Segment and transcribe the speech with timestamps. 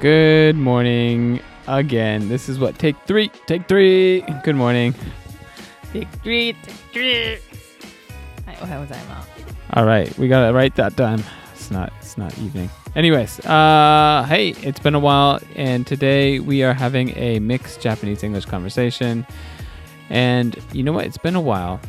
[0.00, 2.28] Good morning again.
[2.28, 4.22] This is what take three, take three.
[4.44, 4.94] Good morning.
[5.92, 7.38] Take three, take three.
[9.74, 11.22] All right, we got it right that time.
[11.54, 12.68] It's not, it's not evening.
[12.94, 18.22] Anyways, uh, hey, it's been a while, and today we are having a mixed Japanese
[18.22, 19.26] English conversation.
[20.10, 21.06] And you know what?
[21.06, 21.80] It's been a while.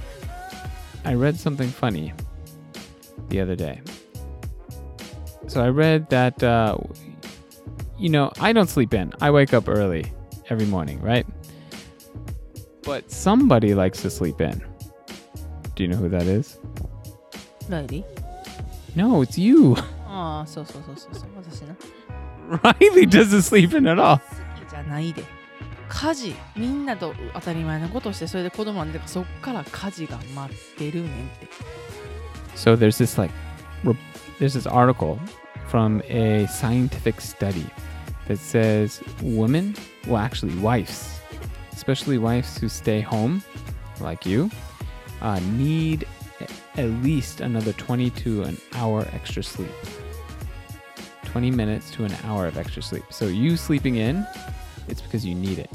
[1.04, 2.14] I read something funny
[3.28, 3.82] the other day.
[5.47, 6.77] So I read that, uh,
[7.99, 9.13] you know, I don't sleep in.
[9.21, 10.13] I wake up early
[10.51, 11.27] every morning, right?
[12.83, 14.63] But somebody likes to sleep in.
[15.75, 16.59] Do you know who that is?
[17.69, 18.05] ライリー
[18.97, 19.75] No, it's you.
[20.07, 21.29] あ あ、そうそうそうそうそう。
[21.37, 21.77] 私な。
[22.63, 24.19] Riley doesn't sleep in at all.
[24.19, 25.23] 好きじゃないで。
[25.89, 31.47] 家事、みんなと当たり前のことをして、それで子供が出てからそっから家事が待ってるねんって。
[32.57, 33.33] So there's this like,
[33.85, 33.97] re-
[34.40, 35.20] there's this article
[35.68, 37.66] from a scientific study
[38.28, 39.76] that says women,
[40.08, 41.20] well, actually wives,
[41.72, 43.44] especially wives who stay home,
[44.00, 44.50] like you,
[45.22, 46.08] uh, need
[46.76, 49.72] at least another 20 to an hour extra sleep.
[51.26, 53.04] 20 minutes to an hour of extra sleep.
[53.10, 54.26] So you sleeping in,
[54.88, 55.72] it's because you need it.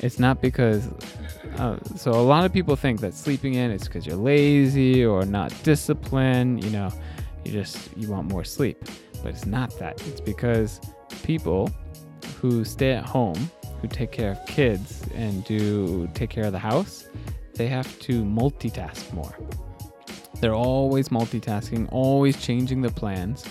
[0.00, 0.88] It's not because
[1.58, 5.24] uh, so a lot of people think that sleeping in is because you're lazy or
[5.24, 6.64] not disciplined.
[6.64, 6.90] You know,
[7.44, 8.84] you just you want more sleep,
[9.22, 10.00] but it's not that.
[10.08, 10.80] It's because
[11.22, 11.70] people
[12.40, 16.58] who stay at home, who take care of kids and do take care of the
[16.58, 17.08] house,
[17.54, 19.36] they have to multitask more.
[20.40, 23.44] They're always multitasking, always changing the plans.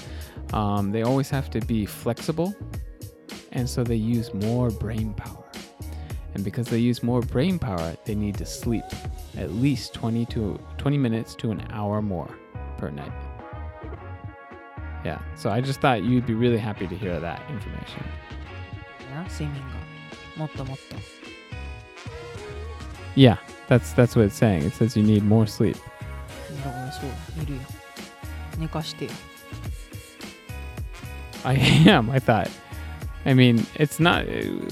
[0.53, 2.53] Um, they always have to be flexible,
[3.53, 5.40] and so they use more brain power
[6.34, 8.84] And because they use more brain power, they need to sleep
[9.36, 12.28] at least 20 to 20 minutes to an hour more
[12.78, 13.12] per night.
[15.04, 18.04] Yeah, so I just thought you'd be really happy to hear that information.
[19.16, 19.86] な睡眠が。
[20.36, 20.96] もっともっと。
[23.14, 23.38] Yeah,
[23.68, 24.64] that's that's what it's saying.
[24.64, 25.76] It says you need more sleep.
[26.64, 27.60] だからそう、いるよ。
[28.58, 29.10] 寝かしてよ。
[31.44, 31.56] I
[31.86, 32.10] am.
[32.10, 32.50] I thought.
[33.24, 34.26] I mean, it's not.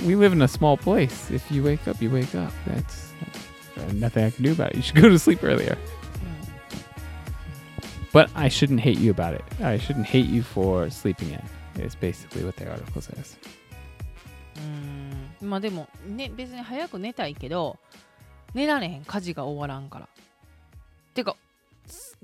[0.07, 1.31] We live in a small place.
[1.31, 2.53] If you wake up, you wake up.
[2.67, 3.13] That's,
[3.77, 4.77] that's nothing I can do about it.
[4.77, 5.77] You should go to sleep earlier.
[8.13, 9.43] But I shouldn't hate you about it.
[9.61, 11.43] I shouldn't hate you for sleeping in.
[11.83, 13.37] Is basically what the article says.
[14.57, 15.51] うーん。
[15.51, 17.77] まあでも、ね、別に早く寝たいけど、
[18.55, 20.09] 寝られへん、家事が終わらんから。
[21.13, 21.35] てか、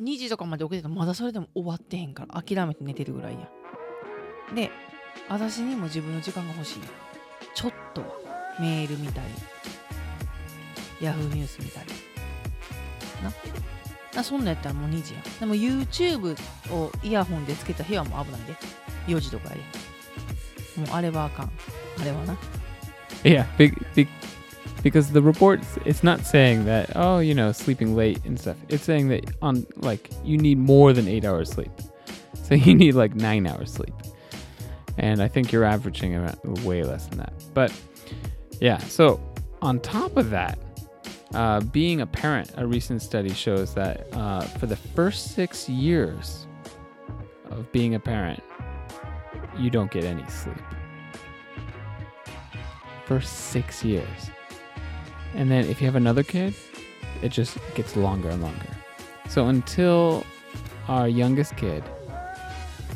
[0.00, 3.48] 2時とかまで起きててもまだそれでも終わってへんから、諦めて寝てるぐらいや。
[4.54, 4.70] で、
[5.29, 6.79] 私にも自分の時間が欲しい。
[7.53, 8.07] ちょっとは
[8.59, 9.27] メール見たり、
[11.01, 11.89] ヤフーニュース見たり。
[13.23, 13.31] な。
[14.15, 15.21] なそんなんやったらもう2時や。
[15.39, 16.37] でも YouTube
[16.71, 18.55] をイヤホンでつけた部屋もう危ないで。
[19.07, 19.61] 4時とかやで。
[20.81, 21.51] もうあれはあかん。
[21.99, 22.37] あれはな。
[23.23, 24.07] Yeah, big, big,
[24.83, 28.55] because the report it's not saying that oh you know sleeping late and stuff.
[28.69, 31.71] It's saying that on like you need more than eight hours sleep,
[32.43, 33.95] so you need like nine hours sleep,
[34.97, 36.13] and I think you're averaging
[36.63, 37.33] way less than that.
[37.53, 37.73] But
[38.59, 39.19] yeah, so
[39.61, 40.57] on top of that,
[41.33, 46.47] uh, being a parent, a recent study shows that uh, for the first six years
[47.49, 48.41] of being a parent,
[49.57, 50.55] you don't get any sleep
[53.05, 54.29] for six years.
[55.33, 56.53] And then if you have another kid,
[57.21, 58.67] it just gets longer and longer.
[59.27, 60.25] So until
[60.87, 61.83] our youngest kid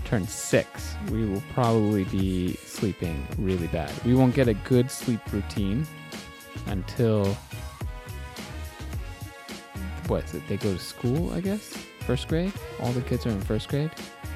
[0.09, 3.91] turns six, we will probably be sleeping really bad.
[4.03, 5.85] We won't get a good sleep routine
[6.65, 7.37] until
[10.07, 10.47] what is it?
[10.47, 11.77] They go to school, I guess?
[12.07, 12.51] First grade?
[12.81, 13.91] All the kids are in first grade.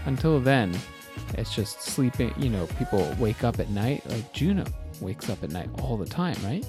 [0.06, 0.78] Until then,
[1.33, 2.31] it's just sleeping.
[2.38, 4.07] You know, people wake up at night.
[4.07, 4.66] Like Juno
[5.01, 6.63] wakes up at night all the time, right?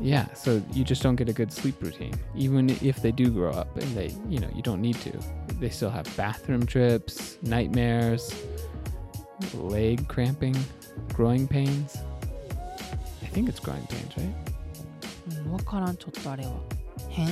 [0.00, 2.14] Yeah, so you just don't get a good sleep routine.
[2.34, 5.12] Even if they do grow up and they, you know, you don't need to.
[5.60, 8.34] They still have bathroom trips, nightmares,
[9.54, 10.56] leg cramping,
[11.14, 11.96] growing pains.
[13.22, 14.34] I think it's growing pains, right?
[15.46, 16.52] うん、わからん、ちょっとあれは。
[17.08, 17.28] 変。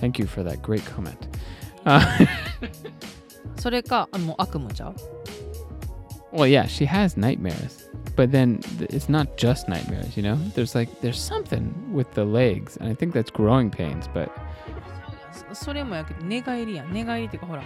[0.00, 1.16] Thank you for that great comment.
[1.84, 2.00] Uh,
[3.58, 4.96] それか、あもう悪夢ちゃう
[6.32, 10.36] well, yeah, she has nightmares, but then th- it's not just nightmares, you know?
[10.54, 14.30] There's like, there's something with the legs, and I think that's growing pains, but
[15.50, 16.92] そそれもやけど、寝返りやん。
[16.92, 17.62] 寝返りっていうか、ほら、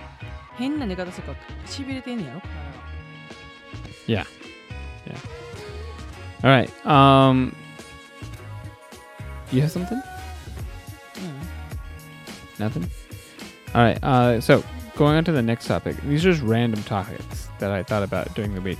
[0.57, 2.51] 変な寝方するから、しびれてんねやろ体が
[4.07, 4.27] Yeah.
[5.07, 5.19] Yeah.
[6.43, 6.71] All right.
[6.87, 7.55] Um
[9.53, 10.01] you have something?
[12.59, 12.89] Nothing.
[13.75, 13.99] All right.
[14.03, 14.63] Uh, so
[14.97, 15.97] going on to the next topic.
[16.03, 18.79] These are just random topics that I thought about during the week.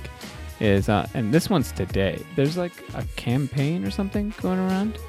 [0.59, 2.21] Is uh, and this one's today.
[2.35, 4.99] There's like a campaign or something going around.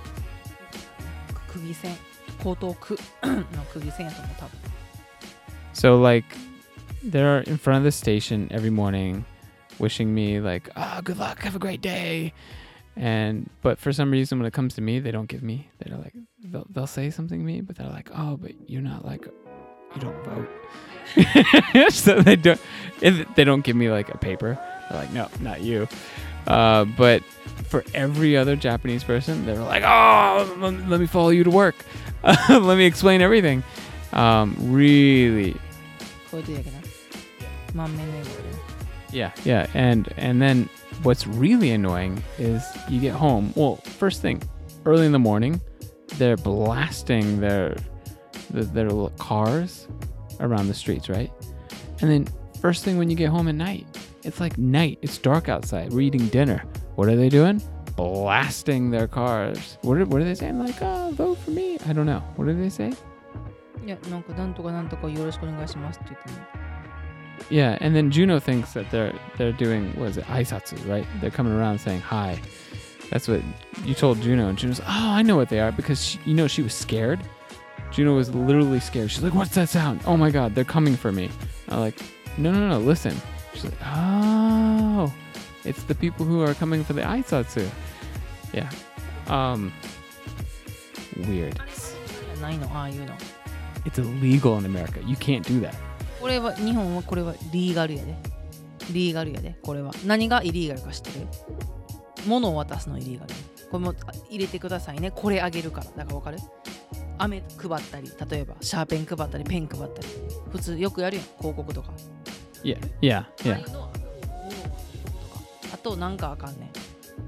[1.52, 1.94] 釘線
[2.40, 4.58] 江東区の 釘線やと思う多分
[5.74, 6.26] So like
[7.04, 9.24] they're in front of the station every morning
[9.78, 12.32] wishing me like, "Oh, good luck, have a great day."
[12.96, 15.68] And but for some reason when it comes to me, they don't give me.
[15.78, 16.14] They're like
[16.44, 19.26] they'll, they'll say something to me, but they're like, "Oh, but you're not like
[19.94, 20.48] you don't vote."
[21.90, 22.60] so they don't
[23.00, 24.58] if they don't give me like a paper.
[24.89, 25.87] They're like, no, not you.
[26.45, 27.23] Uh, but
[27.65, 31.75] for every other Japanese person, they're like, oh, let me follow you to work.
[32.23, 33.63] let me explain everything.
[34.13, 35.55] Um, really.
[39.11, 40.69] Yeah, yeah, and and then
[41.03, 43.53] what's really annoying is you get home.
[43.55, 44.41] Well, first thing,
[44.85, 45.61] early in the morning,
[46.17, 47.77] they're blasting their
[48.49, 49.87] their, little cars
[50.39, 51.31] around the streets, right?
[52.01, 52.27] And then
[52.61, 53.85] first thing when you get home at night,
[54.27, 56.65] it's like night, it's dark outside, we're eating dinner.
[56.95, 57.61] What are they doing?
[57.95, 59.77] Blasting their cars.
[59.83, 60.59] What are, what are they saying?
[60.59, 61.79] Like, oh, vote for me.
[61.87, 62.19] I don't know.
[62.35, 62.91] What do they say?
[67.49, 71.05] Yeah, and then Juno thinks that they're they're doing what is it, aisatsu, right?
[71.21, 72.37] They're coming around saying hi.
[73.09, 73.41] That's what
[73.85, 76.47] you told Juno, and Juno's, oh, I know what they are because she, you know
[76.47, 77.21] she was scared.
[77.91, 79.09] Juno was literally scared.
[79.09, 80.01] She's like, what's that sound?
[80.05, 81.29] Oh my god, they're coming for me.
[81.69, 81.95] I'm like,
[82.37, 83.15] no, no, no, listen.
[83.53, 85.11] She's like, "Oh,
[85.63, 87.67] it's the people who are coming for the aisatsu."
[88.53, 88.69] Yeah,
[89.27, 89.71] um,
[91.17, 91.55] weird.
[92.41, 93.13] ないのああいうの。
[93.85, 94.99] It's illegal in America.
[95.07, 95.73] You can't do that.
[96.21, 98.15] これは日本はこれはリーガルやで。
[98.91, 99.91] リーガルやでこれは。
[100.05, 101.27] 何がイリーガルか知ってる？
[102.25, 103.33] 物を渡すのイリーガル
[103.71, 105.11] これもあ入れてくださいね。
[105.11, 105.87] これあげるから。
[105.97, 106.37] だからわかる？
[107.17, 110.07] 飴配ったり例えばシャーペン配ったりペン配ったり。
[110.51, 111.25] 普通よくやるやん。
[111.39, 111.91] 広告とか
[112.63, 113.59] Yeah, yeah, yeah.
[115.73, 116.71] あとなんかあかんね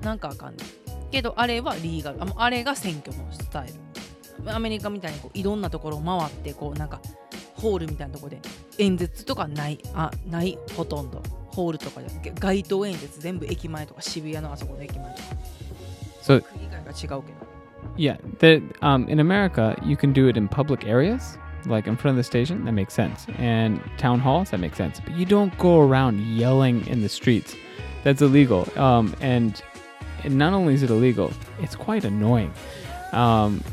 [0.01, 0.05] ん。
[0.05, 1.11] なんかあかんねん。
[1.11, 2.21] けどあれはリーガル。
[2.21, 4.51] ああれが選挙のスタイル。
[4.51, 7.01] アメリカみたいにこういろんなところを回ってこうなんか
[7.55, 8.39] ホールみたいなところで
[8.77, 11.21] 演説とかないあないほとんど。
[11.49, 12.07] ホールとかで
[12.39, 15.27] 街頭演説全部駅前とか渋谷のあそこの駅前とか。
[16.21, 17.49] So 区議会が違うけど。
[17.97, 22.17] Yeah, the, um, in America, you can do it in public areas, like in front of
[22.17, 22.65] the station.
[22.65, 23.25] That makes sense.
[23.37, 24.99] And town halls, that makes sense.
[24.99, 27.55] But you don't go around yelling in the streets.
[28.03, 28.67] That's illegal.
[28.79, 29.61] Um, and,
[30.27, 32.53] not only is it illegal, it's quite annoying.
[33.13, 33.63] Um,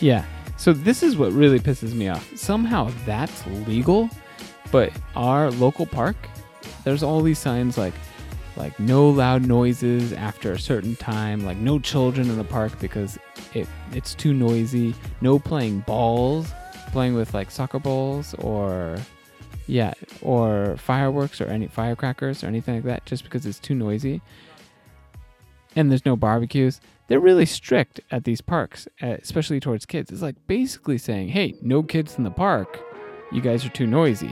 [0.00, 0.24] yeah.
[0.56, 2.28] So this is what really pisses me off.
[2.36, 4.10] Somehow that's legal,
[4.72, 6.16] but our local park,
[6.84, 7.94] there's all these signs like
[8.56, 13.18] like no loud noises after a certain time, like no children in the park because
[13.54, 16.52] it it's too noisy, no playing balls,
[16.95, 18.97] playing with like soccer balls or
[19.67, 24.21] yeah, or fireworks or any firecrackers or anything like that just because it's too noisy.
[25.75, 26.81] And there's no barbecues.
[27.07, 30.11] They're really strict at these parks, uh, especially towards kids.
[30.11, 32.79] It's like basically saying, "Hey, no kids in the park.
[33.31, 34.31] You guys are too noisy."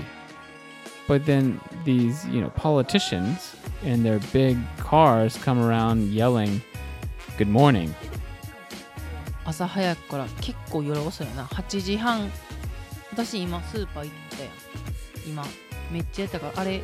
[1.08, 6.62] But then these, you know, politicians in their big cars come around yelling,
[7.38, 7.94] "Good morning."
[9.46, 12.30] 朝早くから結構夜遅いよな8時半
[13.15, 14.53] 私今スーパー行ったやん
[15.29, 15.44] 今
[15.93, 16.83] めっちゃやったからあれ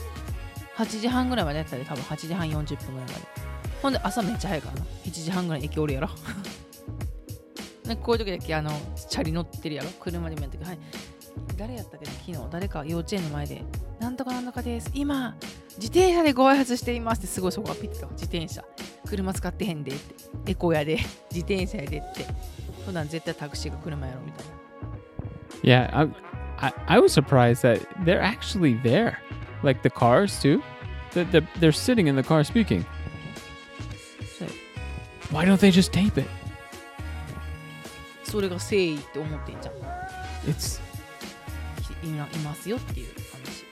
[0.76, 3.14] 8時半ぐらいまでやったで多分8時半40分ぐらいまで。
[3.82, 4.86] ほんで朝めっちゃ早いからな。
[5.04, 6.08] 7時半ぐらいに駅おるやろ。
[7.84, 9.90] でこういう時だけあのチャリ乗ってるやろ。
[9.98, 10.78] 車でもやったけどはい。
[11.56, 12.38] 誰やったっけど昨日。
[12.50, 13.62] 誰か幼稚園の前で
[13.98, 14.90] なんとかなんとかです。
[14.94, 15.36] 今
[15.76, 18.64] 自転車でご挨拶していますってすごいそこアピってたわ自転車。
[19.06, 20.14] 車使ってへんでって。
[20.46, 20.98] エコやで
[21.30, 22.26] 自転車やでって。
[22.86, 24.59] 普段絶対タクシーが車やろみたいな。
[25.61, 25.89] Yeah,
[26.59, 29.19] I, I, I was surprised that they're actually there,
[29.63, 30.61] like the cars too.
[31.13, 32.85] That they're, they're sitting in the car speaking.
[34.37, 34.49] そう
[35.31, 36.27] Why don't they just tape it?
[38.23, 39.75] それが誠意って思ってんじゃん
[40.49, 40.81] It's
[42.03, 43.65] 今いますよっていう話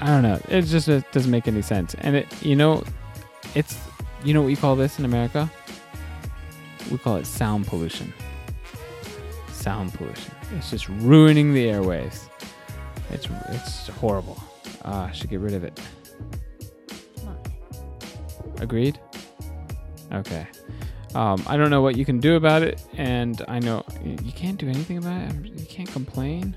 [0.00, 0.40] I don't know.
[0.48, 1.94] It just it doesn't make any sense.
[2.00, 2.82] And it, you know,
[3.54, 3.78] it's
[4.24, 5.50] you know what we call this in America?
[6.90, 8.12] We call it sound pollution.
[9.52, 10.32] Sound pollution.
[10.56, 12.28] It's just ruining the airways.
[13.10, 14.36] It's it's horrible.
[14.84, 15.80] Ah, I should get rid of it.
[17.24, 18.98] まあね Agreed?
[20.10, 20.46] Okay.
[21.14, 24.32] Um, I don't know what you can do about it, and I know y- you
[24.32, 25.46] can't do anything about it.
[25.60, 26.54] You can't complain.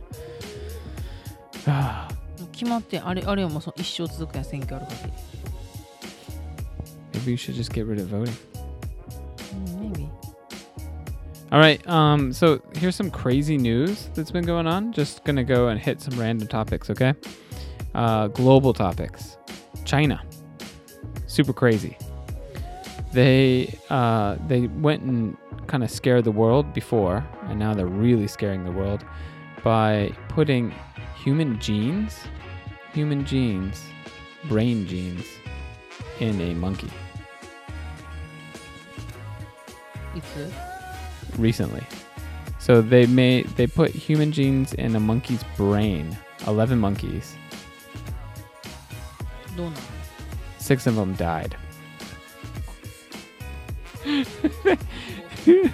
[1.67, 2.07] Ah,
[2.39, 5.11] もう決まってんあれあれはもうその一生続くやん選挙ある限り
[7.13, 8.31] Maybe you should just get rid of voting.
[11.52, 11.86] All right.
[11.86, 12.32] Um.
[12.32, 14.90] So here's some crazy news that's been going on.
[14.90, 16.88] Just gonna go and hit some random topics.
[16.88, 17.12] Okay.
[17.94, 19.36] Uh, global topics.
[19.84, 20.22] China.
[21.26, 21.98] Super crazy.
[23.12, 28.28] They uh they went and kind of scared the world before, and now they're really
[28.28, 29.04] scaring the world
[29.62, 30.72] by putting
[31.22, 32.18] human genes,
[32.94, 33.84] human genes,
[34.48, 35.26] brain genes,
[36.18, 36.90] in a monkey.
[40.14, 40.71] いつ
[41.38, 41.82] recently.
[42.58, 46.16] So they made they put human genes in a monkey's brain.
[46.46, 47.34] Eleven monkeys.
[50.58, 51.56] Six of them died.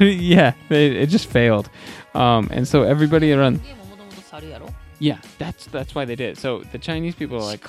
[0.00, 1.70] yeah, it, it just failed.
[2.14, 3.60] Um, and so everybody around.
[4.98, 6.38] Yeah, that's that's why they did it.
[6.38, 7.66] So the Chinese people are like,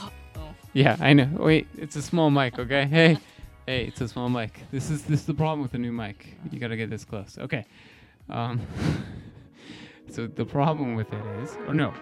[0.74, 1.30] yeah, I know.
[1.34, 2.86] Wait, it's a small mic, okay?
[2.86, 3.18] Hey
[3.70, 4.62] hey, it's a small mic.
[4.72, 6.36] This is this is the problem with the new mic.
[6.52, 7.38] You gotta get this close.
[7.40, 7.66] Okay.
[8.28, 8.60] Um,
[10.10, 11.94] so the problem with it is, or no,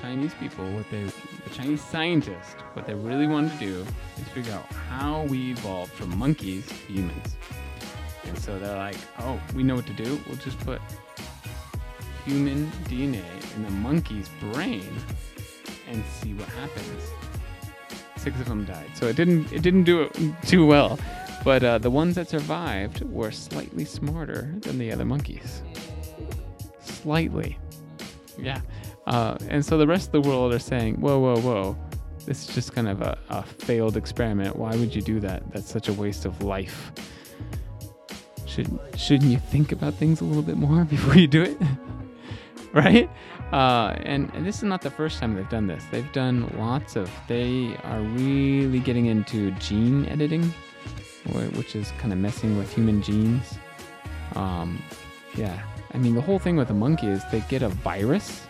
[0.00, 3.84] Chinese people, what they, the Chinese scientists, what they really want to do
[4.20, 7.36] is figure out how we evolved from monkeys to humans.
[8.22, 10.20] And so they're like, oh, we know what to do.
[10.28, 10.80] We'll just put
[12.24, 13.24] human DNA
[13.56, 14.88] in the monkey's brain
[15.88, 17.10] and see what happens.
[18.22, 20.96] Six of them died, so it didn't it didn't do it too well.
[21.42, 25.62] But uh, the ones that survived were slightly smarter than the other monkeys.
[26.80, 27.58] Slightly,
[28.38, 28.60] yeah.
[29.08, 31.76] Uh, and so the rest of the world are saying, "Whoa, whoa, whoa!
[32.24, 34.54] This is just kind of a, a failed experiment.
[34.54, 35.42] Why would you do that?
[35.50, 36.92] That's such a waste of life."
[38.46, 41.58] Should shouldn't you think about things a little bit more before you do it?
[42.72, 43.10] right?
[43.52, 45.84] Uh, and, and this is not the first time they've done this.
[45.90, 47.10] They've done lots of.
[47.28, 50.42] They are really getting into gene editing,
[51.54, 53.58] which is kind of messing with human genes.
[54.36, 54.82] Um,
[55.34, 58.46] yeah, I mean the whole thing with a monkey is they get a virus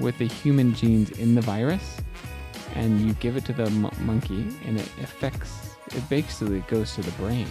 [0.00, 1.98] with the human genes in the virus,
[2.74, 5.76] and you give it to the mo- monkey, and it affects.
[5.94, 7.46] It basically goes to the brain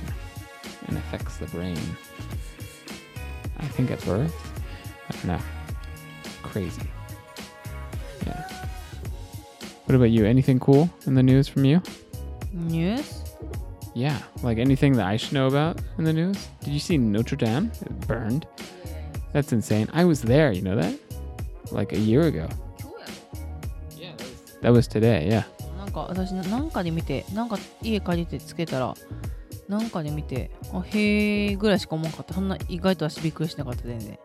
[0.87, 1.79] and affects the brain.
[3.59, 4.35] I think at birth.
[5.07, 5.60] I don't know
[6.42, 6.82] Crazy.
[8.26, 8.48] Yeah.
[9.86, 10.24] What about you?
[10.24, 11.80] Anything cool in the news from you?
[12.52, 13.24] ニュース
[13.94, 16.48] Yeah, like anything that I should know about in the news?
[16.62, 17.70] Did you see Notre Dame?
[17.80, 18.46] It burned.
[19.32, 19.88] That's insane.
[19.94, 20.94] I was there, you know that?
[21.72, 22.46] Like a year ago.
[22.78, 22.90] 今
[23.96, 24.16] 日や Yeah,
[24.62, 25.44] that was today, yeah.
[25.78, 28.94] なんか私なんかで見てなんか家借りてつけたら
[29.68, 34.18] なんかで見てあへえぐらいしか思わんかったそんな意外と私びっくりしなかった全然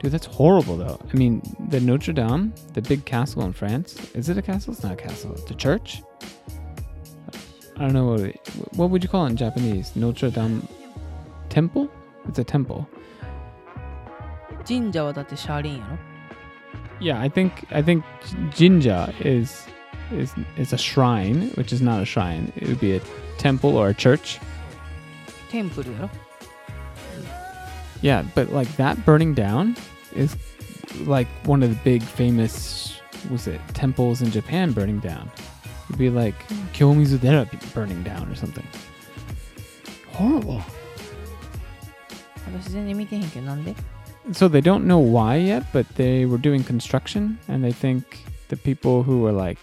[0.00, 0.98] Dude, that's horrible though.
[1.12, 4.72] I mean, the Notre Dame, the big castle in France, is it a castle?
[4.72, 5.32] It's not a castle.
[5.32, 6.02] It's a church?
[7.76, 8.40] I don't know what it,
[8.74, 9.94] what would you call it in Japanese?
[9.96, 10.66] Notre Dame
[11.48, 11.88] temple?
[12.28, 12.86] It's a temple.
[14.66, 15.98] 神社はだってシャーリンやろ
[17.00, 18.02] Yeah, I think I think
[18.54, 19.66] Jinja is
[20.10, 22.52] is is a shrine, which is not a shrine.
[22.56, 23.00] It would be a
[23.38, 24.40] temple or a church.
[25.50, 26.10] テンプルやろ
[28.02, 29.76] Yeah, but like that burning down
[30.14, 30.36] is
[31.06, 33.00] like one of the big famous
[33.30, 35.30] was it temples in Japan burning down.
[35.88, 36.34] It'd be like
[36.72, 38.66] Kyomizudera burning down or something.
[40.12, 40.62] Horrible.
[42.46, 43.74] 私全然見てへんけどなんで
[44.32, 48.02] So they don't know why yet, but they were doing construction and they think
[48.48, 49.58] the people who were like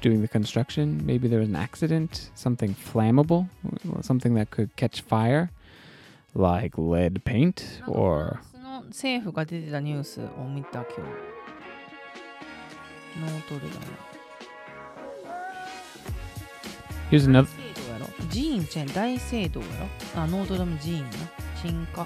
[0.00, 3.48] doing the construction, maybe there was an accident, something flammable,
[4.00, 5.50] something that could catch fire,
[6.34, 8.40] like lead paint なんか or
[8.87, 11.01] 政府が出てたニュースを見た今日。
[13.19, 13.85] ノートルダム。
[17.11, 17.47] Here's another
[18.29, 19.65] 寺院ちゃん大聖堂や
[20.15, 20.21] ろ？
[20.21, 21.09] あノートルダム寺院な。
[21.61, 22.05] 鎮火。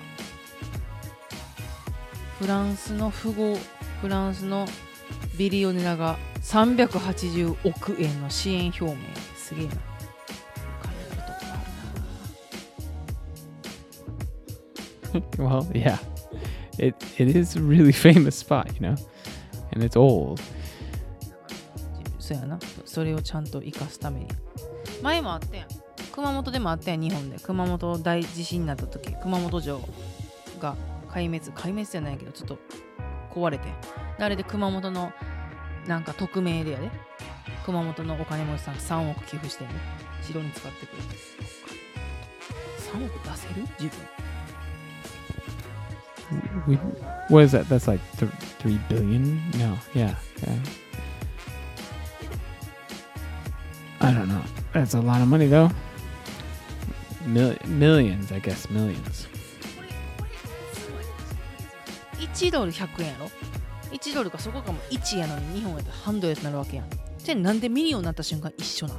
[2.40, 3.58] フランスの富豪
[4.02, 4.68] フランスの
[5.38, 8.96] ビリオネラが380億円の支援表明。
[9.36, 9.74] すげえな。
[9.74, 9.78] お
[10.88, 11.34] 金あるとこ
[15.14, 15.62] あるな。
[15.62, 16.11] Well, yeah.
[16.82, 18.96] It it is a really famous spot, you know?
[19.72, 20.42] And it's old.
[22.20, 22.60] そうやな。
[22.86, 24.28] それをちゃんと生かすために。
[25.02, 25.68] 前もあったやん。
[26.12, 27.38] 熊本でもあったやん日本で。
[27.40, 29.14] 熊本大地震になった時。
[29.22, 29.80] 熊本城
[30.60, 30.76] が
[31.10, 32.58] 壊滅壊滅じゃないけどちょっと
[33.34, 33.66] 壊れて
[34.18, 35.12] あれで熊本の
[35.88, 36.90] なんか匿名でやで。
[37.66, 39.70] 熊本のお金持ちさん3億寄付してね。
[40.24, 41.16] 城に使ってくれて。
[42.92, 43.68] 3億出せる？
[43.80, 44.21] 自分。
[46.68, 46.76] We,
[47.30, 47.68] what is that?
[47.68, 49.42] That's like th- three billion?
[49.58, 50.58] No, yeah, yeah.
[54.00, 54.42] I don't know.
[54.74, 55.70] That's a lot of money, though.
[57.26, 59.28] Mil- millions, I guess, millions.
[62.20, 63.30] 1ドル100円やろ
[63.92, 68.98] 1ドルがそこがもう1やのに日本やったら半ドルになるわけやんじゃあなんでミリオンになった瞬間一緒なん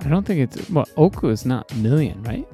[0.00, 0.84] I don't think it's well.
[0.96, 2.44] Oku is not million, right?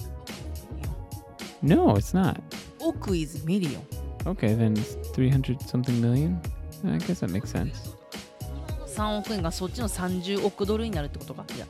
[1.63, 2.41] No, it's not.
[2.81, 6.41] 億 is ミリオン Okay, then it's 300 something million?
[6.85, 7.97] I guess that makes sense.
[8.87, 11.67] 3億円がそっちの30億ドルになるってことかいや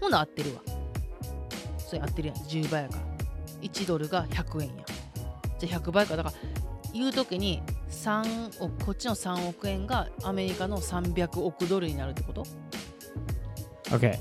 [0.00, 0.60] ほんなら合ってるわ
[1.78, 3.02] それ合ってるやん10倍やから
[3.62, 4.74] 1ドルが100円や
[5.58, 6.34] じゃあ100倍かだから
[6.92, 12.46] 言う時に3億こっちの3億円がアメリカの300億ドルになるってこと
[13.84, 14.18] ？Okay.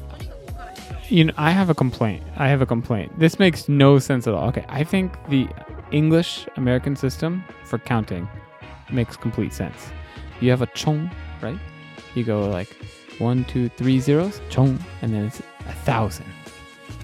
[1.09, 2.23] you know, I have a complaint.
[2.37, 3.17] I have a complaint.
[3.19, 4.47] This makes no sense at all.
[4.49, 5.47] Okay, I think the
[5.91, 8.27] English American system for counting
[8.91, 9.89] makes complete sense.
[10.41, 11.59] You have a chong, right?
[12.15, 12.69] You go like
[13.19, 16.25] one, two, three zeros, chong, and then it's a thousand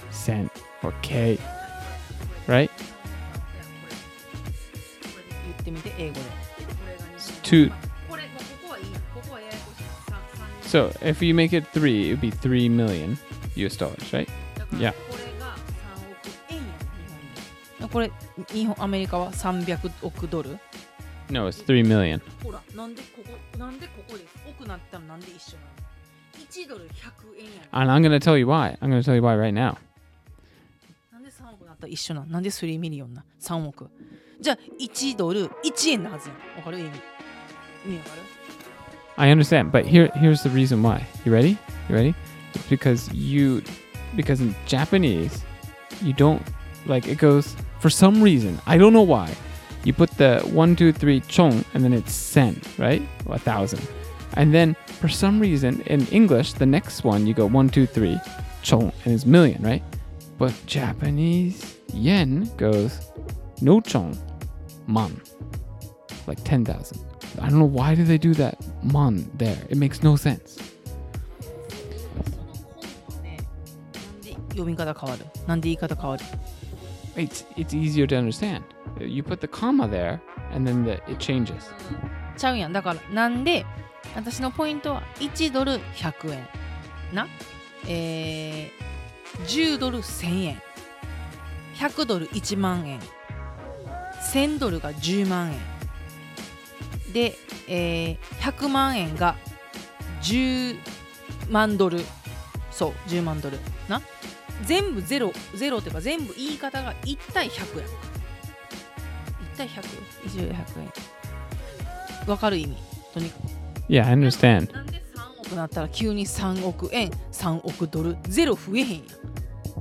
[0.10, 0.51] cent
[0.84, 1.38] or k,
[2.48, 2.72] right?
[7.43, 7.72] Two.
[10.62, 13.17] So if you make it three, it would be three million.
[13.56, 14.26] US dollars, right?
[14.59, 14.92] だから Yeah.
[14.92, 16.62] これが3億円や
[17.78, 18.11] 日本でこれ
[18.54, 20.59] 日本アメリカは300億ドル
[21.30, 22.21] No, it's three million.
[22.45, 25.68] ほらなんでここなんでここです億なったらなんで一緒なの
[26.49, 26.90] 1ドル100
[27.38, 28.78] 円やね And I'm gonna tell you why.
[28.80, 29.76] I'm gonna tell you why right now.
[31.12, 33.88] なんで3億なったら一緒なんなんで3ミリオンな3億
[34.40, 36.90] じゃあ1ドル1円なはずやんわかる意味意
[37.90, 38.23] 味わかる
[39.18, 41.02] I understand, but here here's the reason why.
[41.25, 41.56] You ready?
[41.88, 42.14] You ready?
[42.70, 43.63] Because you
[44.15, 45.43] because in Japanese
[46.01, 46.41] you don't
[46.86, 48.60] like it goes for some reason.
[48.65, 49.34] I don't know why.
[49.84, 53.01] You put the one, two, three chong and then it's sen, right?
[53.27, 53.88] A thousand.
[54.34, 58.20] And then for some reason in English, the next one you go one, two, three,
[58.62, 59.84] chong and it's million, right?
[60.38, 63.12] But Japanese yen goes
[63.62, 64.17] no chong,
[64.88, 65.20] man.
[66.27, 67.03] Like ten thousand.
[67.40, 69.57] I don't know why do they do that man there.
[69.70, 70.57] It makes no sense.
[74.63, 75.25] 読み方変わる？
[75.47, 76.24] なんで言い方変わる
[77.15, 78.63] ？It's it's easier to understand.
[79.00, 80.19] You put the comma there
[80.53, 81.55] and then the, it changes.
[82.37, 82.74] ちゃうやん。
[82.74, 83.65] だからなんで
[84.15, 86.47] 私のポイントは1ドル100円？
[87.13, 87.27] な？
[87.87, 90.61] えー、10ドル1000円。
[91.75, 93.00] 100ドル1万円。
[94.33, 95.59] 1000ドルが10万円。
[97.11, 97.35] で、
[97.67, 99.35] えー、100万円が
[100.21, 100.77] 10
[101.50, 102.01] 万ドル。
[102.71, 103.57] そう10万ドル。
[103.57, 103.61] な
[104.65, 107.91] 全部ゼロゼロっていうか全部言い方が1対100やん1
[109.57, 110.91] 対 100?1 100円
[112.27, 112.75] わかる意味
[113.13, 113.41] とにかく
[113.89, 114.71] Yeah, I understand.
[114.74, 119.01] なんで3億なったら急に3億円3億ドルゼロ増えへんやん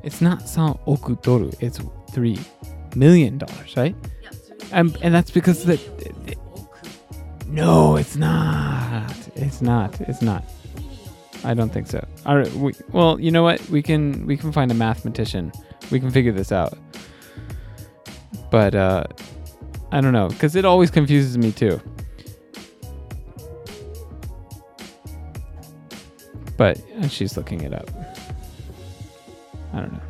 [0.02, 1.50] It's not san oku doru.
[1.58, 1.80] It's
[2.12, 2.38] three
[2.96, 3.94] million dollars, right?
[4.72, 6.38] And and that's because the, the-
[7.46, 9.12] no, it's not.
[9.36, 10.00] It's not.
[10.08, 10.42] It's not.
[11.43, 12.05] I don't think so.
[12.25, 12.51] All right.
[12.53, 13.61] We, well, you know what?
[13.69, 15.51] We can we can find a mathematician.
[15.91, 16.77] We can figure this out.
[18.49, 19.03] But uh,
[19.91, 21.79] I don't know because it always confuses me too.
[26.57, 27.89] But uh, she's looking it up.
[29.73, 30.01] I don't know.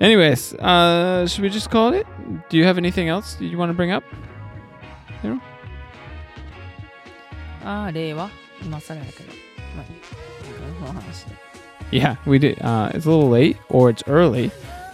[0.00, 2.06] Anyways, uh, should we just call it?
[2.48, 4.04] Do you have anything else you want to bring up?
[7.66, 8.30] ああ例は
[8.62, 9.49] 今更やけどまあいいこの話で
[11.91, 12.61] Yeah, we did.
[12.61, 14.49] Uh, it's a little late, or it's early,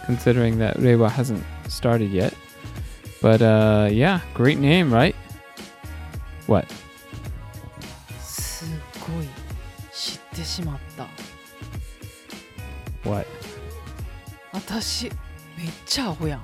[0.05, 2.33] considering that Reiwa hasn't started yet.
[3.21, 5.15] But uh, yeah, great name, right?
[6.47, 6.65] What?
[8.21, 8.65] す
[8.99, 9.27] ごい
[9.91, 11.07] 知ってしまった
[13.09, 13.27] What?
[14.53, 15.05] 私
[15.57, 16.43] めっちゃアホやん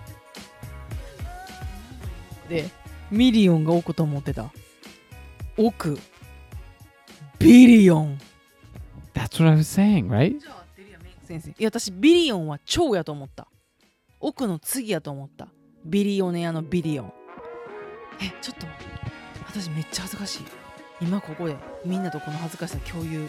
[2.50, 2.70] で
[3.10, 4.52] ミリオンが億と思ってた
[5.58, 5.98] 億
[7.40, 8.20] ビリオン
[9.34, 10.40] That's what I was saying, right?
[11.26, 13.48] 先生いや私ビリオンは超やと思った
[14.20, 15.48] 億の次やと思った
[15.86, 17.14] ビリオネアのビリオン
[18.22, 18.68] えちょっと
[19.48, 20.44] 私めっちゃ恥ずかしい
[21.02, 23.26] 今ここでみんなとこの恥ずかしさ共有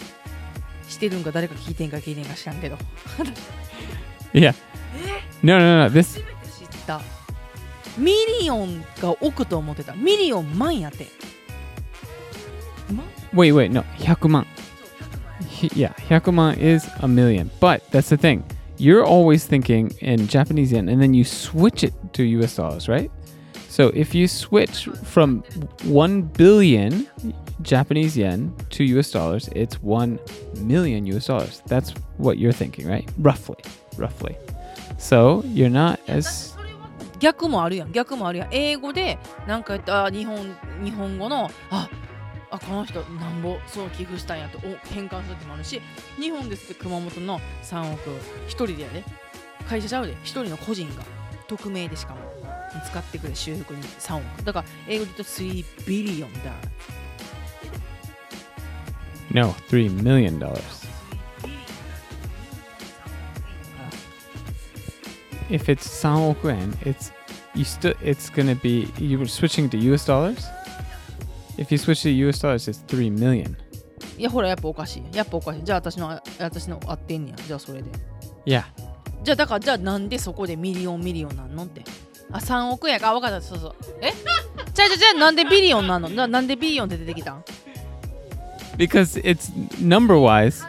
[0.89, 2.77] してるんか誰か聞いてんか聞いてんか知らんけど
[4.35, 4.55] Yeah.
[5.43, 5.91] No, no, no.
[5.91, 6.19] This.
[6.19, 6.23] 知っ
[6.87, 7.01] た
[7.97, 8.13] ミ
[8.43, 11.07] リオンが億と思ってたミリオン万やって
[12.93, 13.71] 万 Wait, wait.
[13.71, 14.05] No, hyakuman.
[14.05, 14.47] そう100万
[15.76, 17.50] Yeah, hyakuman is a million.
[17.60, 18.44] But that's the thing.
[18.78, 23.12] You're always thinking in Japanese yen, and then you switch it to US dollars, right?
[23.68, 25.44] So if you switch from
[25.84, 27.08] 1 billion
[27.62, 30.20] Japanese yen to US dollars, it's 1
[30.62, 31.62] million US dollars.
[31.68, 33.08] That's what you're thinking, right?
[33.20, 33.58] Roughly.
[33.98, 34.36] Roughly.
[34.98, 36.56] So you're not いやだって as.
[36.56, 39.18] それは 逆もあるやん逆もあるやん英語で
[39.48, 40.38] なんか言ったあ日本
[40.84, 41.90] 日本語のあ
[42.55, 45.81] あこの人なんぼそう寄付したんやとお変換するってもあるし
[46.21, 48.01] 日本ですって熊本の3億
[48.47, 49.03] 一人でやで
[49.69, 51.03] 会社ちゃうで一人の個人が
[51.49, 52.21] 匿名でしかも
[52.89, 56.53] 使ってくれ修復に3億だから英語で言うと3ビリオンだ
[59.33, 60.87] No, three million dollars.
[65.51, 67.11] If it's 3億円, it's
[67.57, 70.47] you still it's gonna be you were switching to US dollars?
[71.58, 73.56] If you switch to US dollars, it's three million.
[74.18, 77.90] いやほらやっぱおかしいやっぱおかしいじゃあ私のあ私の合ってんねやじゃあそれで
[78.46, 78.64] Yeah.
[79.24, 81.84] じゃあだからじゃあなんでそこでミリオンミリオンなんのって
[82.32, 84.12] あ3億円かあ分かったそうそうえ
[84.74, 87.44] じゃあじゃあじゃあなんでビリオンなんのななんでビリオンって出てきたん
[88.78, 90.64] Because it's number wise.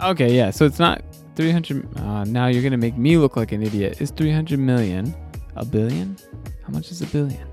[0.00, 0.50] Okay, yeah.
[0.50, 1.02] So it's not
[1.36, 1.86] 300.
[1.98, 4.00] Uh, now you're gonna make me look like an idiot.
[4.00, 5.14] Is 300 million
[5.56, 6.16] a billion?
[6.66, 7.46] How much is a billion?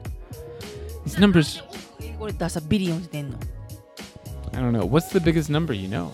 [1.11, 1.63] These numbers.
[2.01, 3.39] 英語で出したビリオンって出んの
[4.53, 4.85] I don't know.
[4.85, 6.11] What's the biggest number you know?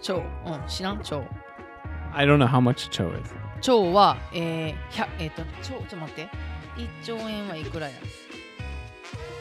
[0.00, 1.24] 超うん知らん超
[2.12, 3.34] I don't know how much cho is.
[3.60, 6.28] 超はえー、100えっ、と超ちょっと待って
[6.76, 7.94] 1兆円はいくらや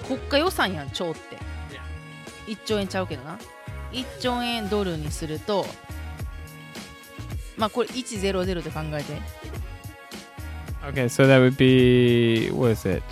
[0.07, 1.37] 国家予算やん超って
[2.47, 3.37] 1兆円ちゃうけどな
[3.91, 5.65] 1兆円ドルにすると
[7.57, 9.21] まあこれ100で考えて
[10.88, 13.02] Okay, so that would be what is it?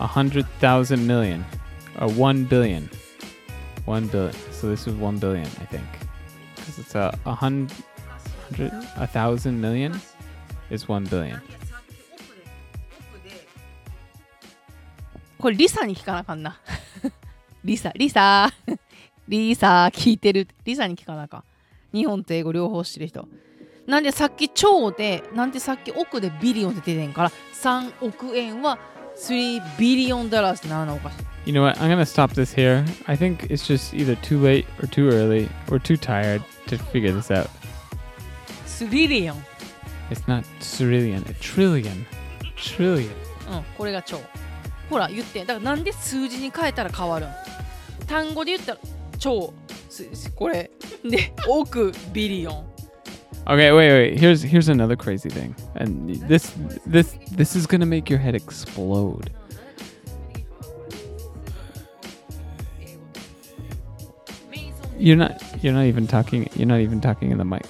[0.00, 1.44] A hundred thousand million,
[2.00, 2.88] or one billion,
[3.86, 4.32] one billion.
[4.52, 5.84] So this is one billion, I think,
[6.54, 7.68] because it's a a hun-
[8.50, 10.00] hundred, a thousand million
[10.70, 11.40] is one billion.
[15.38, 16.60] これリサに聞かなあかんな
[17.64, 18.50] リサリサ
[19.28, 21.38] リサ聞いてるリサに聞かなあか
[21.92, 23.28] ん日本と英語両方知ってる人
[23.85, 28.79] なんでさっき超でなんでさっき億でビリオンって出てんから3億円は
[29.17, 31.77] 3ビリオンドラーってならなおかしい You know what?
[31.81, 32.85] I'm gonna stop this here.
[33.05, 37.11] I think it's just either too late or too early or too tired to figure
[37.13, 37.49] this out.
[38.65, 39.45] スリリオン
[40.09, 42.05] It's not trillion, a trillion,
[42.55, 43.09] trillion.
[43.51, 44.19] うんこれが超
[44.89, 47.29] ほら言ってだからなんで数字に変えたら変わるん
[48.07, 48.79] 単語で言ったら
[49.19, 49.53] 超
[49.89, 50.71] すこれ
[51.03, 52.72] で億ビリオン
[53.46, 54.18] Okay, wait, wait.
[54.18, 56.54] Here's here's another crazy thing, and this
[56.86, 59.30] this this is gonna make your head explode.
[64.98, 67.66] You're not you're not even talking you're not even talking in the mic.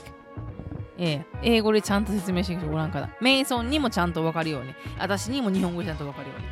[1.00, 3.08] ええ、英語でちゃんと説明してる人おらんから。
[3.20, 4.74] メイソンにもちゃんと分かるように。
[4.98, 6.48] 私にも日本語でちゃんと分かるように。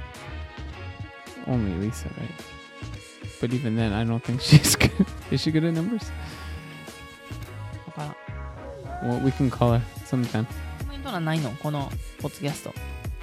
[1.46, 2.30] Only Lisa, right?
[3.40, 5.06] But even then, I don't think she's good.
[5.32, 6.12] Is she good at numbers?
[9.00, 9.20] 分からん。
[9.20, 10.46] Well, we can call her sometime.
[10.84, 12.74] コメント欄ないのこのポッドキャスト。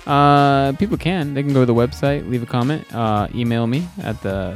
[0.06, 1.34] Uh, people can.
[1.34, 4.56] They can go to the website, leave a comment, uh, email me at the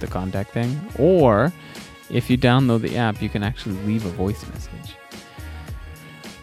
[0.00, 1.52] the contact thing, or
[2.10, 4.96] if you download the app, you can actually leave a voice message.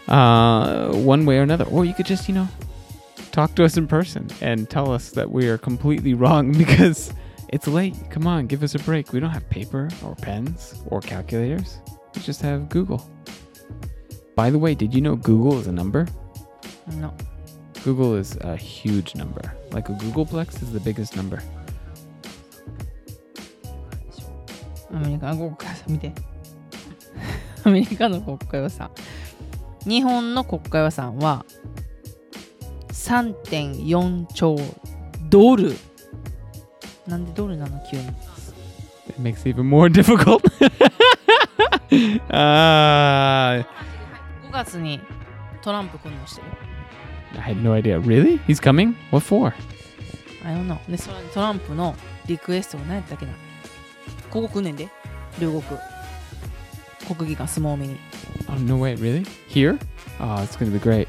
[0.07, 2.47] Uh, one way or another, or you could just you know
[3.31, 7.13] talk to us in person and tell us that we are completely wrong because
[7.49, 7.95] it's late.
[8.09, 9.13] Come on, give us a break.
[9.13, 11.79] We don't have paper or pens or calculators.
[12.15, 13.07] We just have Google.
[14.40, 16.06] By the way, did you know googol is a number?
[16.96, 17.12] No.
[17.84, 19.42] googol is a huge number.
[19.70, 21.42] Like a googolplex is the biggest number.
[24.94, 26.14] アメリカの国会見て。
[27.64, 28.90] アメリカの国会予算。
[29.86, 31.44] 日本の国会予算は
[32.92, 34.56] 3.4兆
[35.28, 35.76] ドル。
[37.06, 38.06] なんでドルなの急に。
[39.06, 40.40] It makes it even more difficult.
[42.34, 43.66] ああ。
[43.76, 43.79] Ah.
[44.64, 45.00] 月に
[45.62, 46.46] トランプ来るのしてる。
[47.34, 47.98] I had no idea.
[48.00, 48.38] Really?
[48.46, 48.94] He's coming?
[49.10, 49.54] What for?
[50.44, 51.94] I don't know でそれトランプの
[52.26, 53.32] リクエストが何やったっけな
[54.30, 54.88] ここ来んねんで
[55.38, 55.78] 両国
[57.06, 57.96] 国技館相撲見に
[58.48, 58.96] Oh, no way.
[58.96, 59.24] Really?
[59.48, 59.78] Here?
[60.18, 61.06] Oh, it's to be great.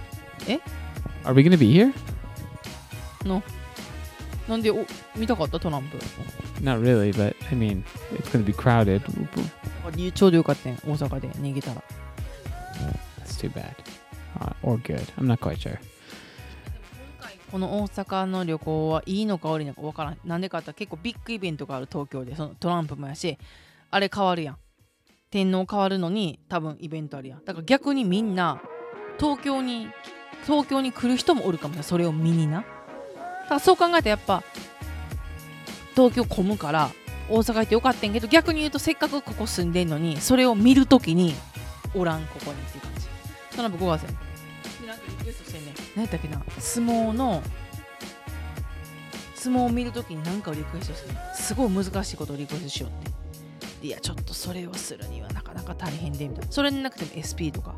[0.47, 0.59] Eh?
[1.23, 1.93] Are we to be here?
[4.47, 4.85] なんでお
[5.15, 5.97] 見たかったトランプ
[6.61, 7.83] Not really, but I mean,
[8.13, 9.01] it's to be crowded.
[10.11, 11.83] ちょうどよかったん大阪で逃げたら
[13.41, 13.75] too bad.
[14.39, 15.05] Uh, or good.
[15.17, 15.79] I'm not quite sure.
[17.51, 23.37] この大阪の旅行はいいのか悪いのか分からんなんでかって結構ビッグイベントがある東京でそのトランプもやし
[23.89, 24.57] あれ変わるやん
[25.31, 28.61] 天皇変わるのに多分イベントあるやんだから逆にみんな
[29.19, 29.89] 東京に
[30.45, 32.63] 東京に来る人もおるかもしれないそれを見にな
[33.49, 34.43] だそう考えたらやっぱ
[35.93, 36.89] 東京混むから
[37.29, 41.33] 大阪行ってよかったんけど逆に言うとせっかくここ住んでんのにそれを見るときに
[41.93, 42.90] おらんここにっていう感
[43.69, 46.41] じトナブ5月やんでなんかリクエストしてんね何やったっけな？
[46.59, 47.43] 相撲の
[49.35, 53.11] 相撲を見るときに何かをリクエストしてんねすごい難しいことをリクエストしようって。
[53.87, 56.51] いやちょっとそれをするにはなかなか大変でみたいな。
[56.51, 57.75] それになくても SP とか。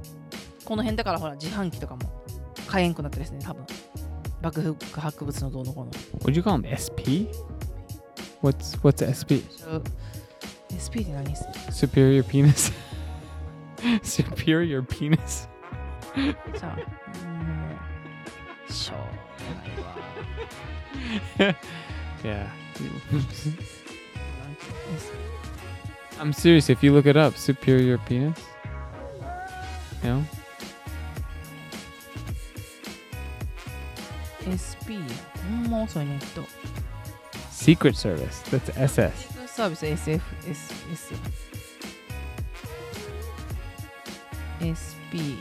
[0.65, 2.23] この辺だからほら自販機とかも
[2.67, 3.65] 買えんくなったりですね多分。
[4.41, 5.91] 爆風博物のどうのこうの。
[6.21, 7.29] Would you call them SP?
[8.41, 9.43] What's what's SP?
[10.71, 11.35] SP って何？
[11.35, 12.73] す Superior penis?
[14.03, 15.47] Superior penis?
[16.58, 16.82] じゃあも
[18.68, 18.96] うしょう
[19.44, 19.68] がない
[21.52, 21.56] わ
[22.24, 22.38] Yeah.
[22.38, 22.98] なん ていうの
[26.20, 26.68] I'm serious.
[26.68, 28.36] If you look it up, superior penis.
[30.02, 30.24] You know?
[34.50, 34.98] SP
[35.48, 36.42] ほんま遅いネット
[37.52, 38.42] Secret Service.
[38.50, 39.12] That's SS.
[39.46, 40.20] サービス SFS
[44.60, 45.38] や SP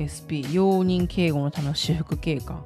[0.00, 2.64] SP 容認警護のための私服警官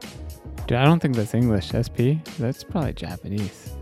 [0.66, 1.72] Dude, I don't think that's English.
[1.74, 2.22] SP.
[2.38, 3.74] That's probably Japanese.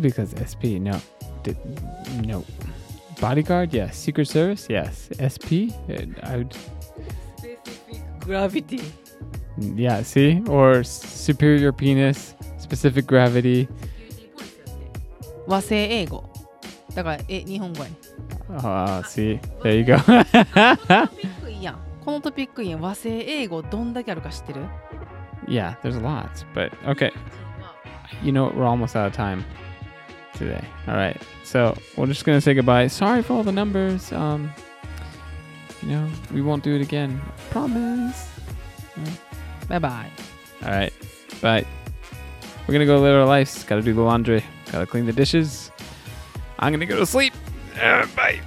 [0.00, 0.98] Because SP, no,
[1.42, 1.56] Did,
[2.24, 2.44] no.
[3.20, 3.96] Bodyguard, yes.
[3.98, 5.10] Secret Service, yes.
[5.20, 6.56] SP, uh, I would,
[8.26, 8.82] グラビティ
[9.76, 10.02] yeah.
[10.02, 13.68] See, or superior penis, specific gravity.
[15.46, 16.24] 和製英語
[16.94, 17.96] だからえ日本語やね
[18.50, 19.96] Uh, see, there you go.
[19.98, 20.10] ト
[21.10, 24.66] ピックいいやんこのトピックいいやん和製英語どんだけあるか知ってる
[25.48, 27.12] yeah, there's lots, but okay.
[28.22, 28.56] You know what?
[28.56, 29.44] We're almost out of time
[30.34, 30.64] today.
[30.88, 32.88] All right, so we're just gonna say goodbye.
[32.88, 34.12] Sorry for all the numbers.
[34.12, 34.50] Um,
[35.82, 37.20] you know, we won't do it again.
[37.50, 38.34] Promise.
[39.68, 40.10] バイバイ
[40.64, 40.92] All right,
[41.42, 41.66] bye.
[42.66, 43.64] We're gonna go live our lives.
[43.64, 44.42] Gotta do the laundry.
[44.72, 45.70] Gotta clean the dishes.
[46.58, 47.34] I'm gonna go to sleep.
[47.79, 48.41] Uh, bye.